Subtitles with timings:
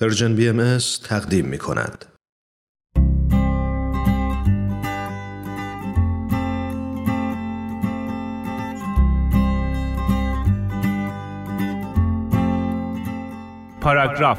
[0.00, 2.04] Persian BM تقدیم می کند.
[13.80, 14.38] پاراگراف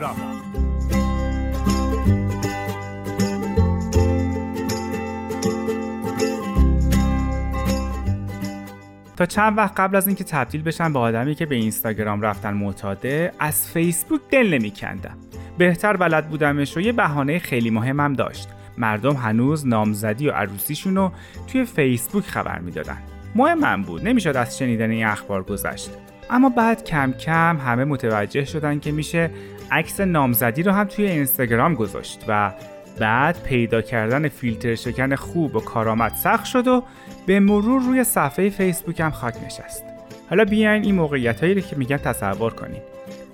[9.17, 13.33] تا چند وقت قبل از اینکه تبدیل بشن به آدمی که به اینستاگرام رفتن معتاده
[13.39, 15.17] از فیسبوک دل نمیکندم
[15.59, 18.49] بهتر بلد بودمش و یه بهانه خیلی مهمم داشت.
[18.77, 21.11] مردم هنوز نامزدی و عروسیشون رو
[21.47, 22.97] توی فیسبوک خبر می‌دادن.
[23.35, 25.89] مهمم بود نمی‌شد از شنیدن این اخبار گذشت.
[26.29, 29.29] اما بعد کم کم همه متوجه شدن که میشه
[29.71, 32.51] عکس نامزدی رو هم توی اینستاگرام گذاشت و
[32.99, 36.83] بعد پیدا کردن فیلتر شکن خوب و کارآمد سخت شد و
[37.25, 39.83] به مرور روی صفحه فیسبوک هم خاک نشست.
[40.29, 42.81] حالا بیاین این موقعیت هایی رو که میگن تصور کنیم.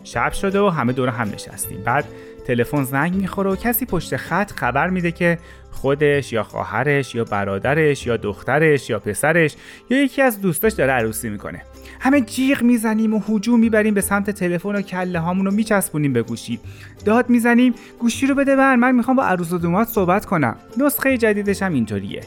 [0.05, 1.81] شب شده و همه دور هم نشستیم.
[1.83, 2.05] بعد
[2.47, 5.37] تلفن زنگ می‌خوره و کسی پشت خط خبر میده که
[5.71, 9.55] خودش یا خواهرش یا برادرش یا دخترش یا پسرش
[9.89, 11.62] یا یکی از دوستاش داره عروسی می‌کنه.
[11.99, 16.23] همه جیغ می‌زنیم و هجوم می‌بریم به سمت تلفن و کله هامون رو میچسبونیم به
[16.23, 16.59] گوشی.
[17.05, 20.55] داد می‌زنیم گوشی رو بده بر من می‌خوام با عروس و دومات صحبت کنم.
[20.77, 22.21] نسخه جدیدش هم اینطوریه.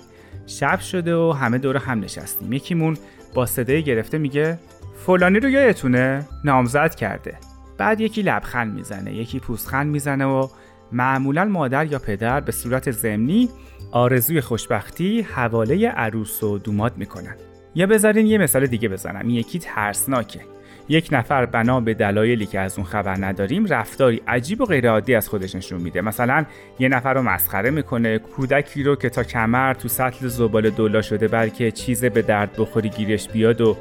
[0.47, 2.53] شب شده و همه دور هم نشستیم.
[2.53, 2.97] یکیمون
[3.35, 4.59] با صدای گرفته میگه
[5.07, 7.35] فلانی رو یادتونه؟ نامزد کرده.
[7.79, 10.49] بعد یکی لبخند می‌زنه یکی پوستخند می‌زنه و
[10.93, 13.49] معمولا مادر یا پدر به صورت ضمنی
[13.93, 17.37] آرزوی خوشبختی حواله عروس و دومات می‌کنن.
[17.75, 19.27] یا بذارین یه مثال دیگه بزنم.
[19.27, 20.41] این یکی ترسناکه.
[20.89, 25.29] یک نفر بنا به دلایلی که از اون خبر نداریم رفتاری عجیب و غیرعادی از
[25.29, 26.01] خودش نشون میده.
[26.01, 26.45] مثلا
[26.79, 31.29] یه نفر رو مسخره می‌کنه کودکی رو که تا کمر تو سطل زباله دولا شده
[31.29, 33.77] بلکه چیز به درد بخوری گیرش بیاد و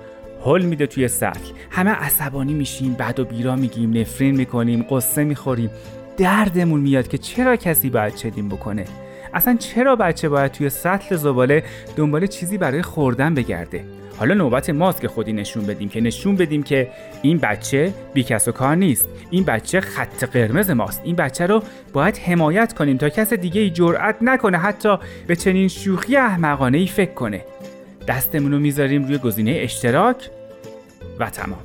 [0.46, 1.52] هل میده توی سطل.
[1.70, 5.70] همه عصبانی میشیم بعد و بیرا میگیم نفرین می‌کنیم قصه می‌خوریم.
[6.18, 8.86] دردمون میاد که چرا کسی باید چنین بکنه؟
[9.34, 11.64] اصلا چرا بچه باید توی سطل زباله
[11.96, 13.86] دنبال چیزی برای خوردن بگرده؟
[14.18, 16.88] حالا نوبت ماست که خودی نشون بدیم که نشون بدیم که
[17.22, 19.08] این بچه بیکس و کار نیست.
[19.30, 21.02] این بچه خط قرمز ماست.
[21.04, 21.64] این بچه رو
[21.94, 24.98] باید حمایت کنیم تا کس دیگه ای جرأت نکنه حتی
[25.28, 27.42] به چنین شوخی احمقانه ای فکر کنه.
[28.08, 30.30] دستمون رو می‌ذاریم روی گزینه اشتراک.
[31.20, 31.60] و تمام.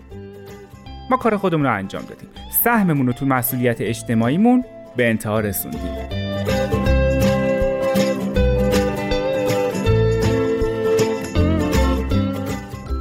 [1.10, 2.28] ما کار خودمون رو انجام دادیم.
[2.64, 4.64] سهممون رو تو مسئولیت اجتماعیمون
[4.96, 6.22] به انتها رسوندیم.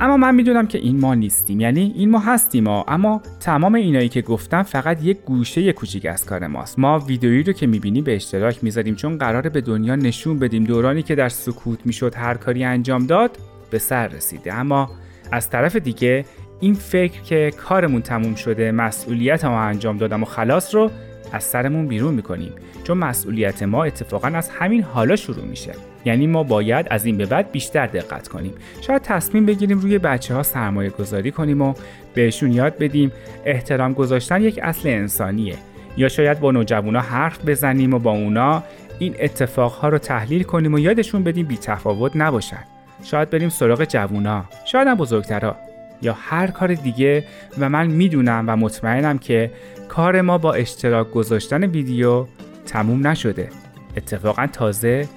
[0.02, 1.60] اما من می‌دونم که این ما نیستیم.
[1.60, 6.26] یعنی این ما هستیم ما اما تمام اینایی که گفتم فقط یک گوشه کوچیک از
[6.26, 6.80] کار ماست.
[6.80, 8.96] ما ویدیویی رو که می‌بینیم به اشتراک می‌ذاریم.
[8.96, 13.38] چون قراره به دنیا نشون بدیم دورانی که در سکوت می‌شد هر کاری انجام داد
[13.72, 14.54] به سر رسیده.
[14.54, 14.90] اما
[15.32, 16.26] از طرف دیگه
[16.62, 20.92] این فکر که کارمون تموم شده مسئولیت ما انجام دادم و خلاص رو
[21.32, 22.52] از سرمون بیرون می‌کنیم.
[22.84, 25.72] چون مسئولیت ما اتفاقا از همین حالا شروع میشه.
[26.06, 28.54] یعنی ما باید از این به بعد بیشتر دقت کنیم.
[28.82, 31.74] شاید تصمیم بگیریم روی بچه ها سرمایه گذاری کنیم و
[32.14, 33.12] بهشون یاد بدیم
[33.46, 35.56] احترام گذاشتن یک اصل انسانیه.
[35.98, 38.64] یا شاید با نوجوانا حرف بزنیم و با اونا
[39.00, 42.64] این اتفاقها رو تحلیل کنیم و یادشون بدیم بی تفاوت نباشن.
[43.04, 44.46] شاید بریم سراغ جوونا.
[44.66, 45.71] شاید هم بزرگترها.
[46.02, 47.26] یا هر کار دیگه
[47.60, 49.52] و من می‌دونم و مطمئنم که
[49.90, 52.26] کار ما با اشتراک گذاشتن ویدیو
[52.66, 53.50] تموم نشده.
[53.98, 55.08] اتفاقا تازه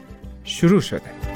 [0.44, 1.33] شروع شده.